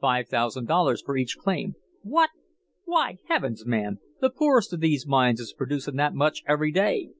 [0.00, 2.30] "Five thousand dollars for each claim." "What!
[2.86, 7.10] Why, heavens, man, the poorest of these mines is producing that much every day!"